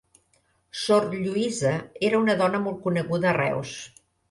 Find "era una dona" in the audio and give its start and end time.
2.09-2.65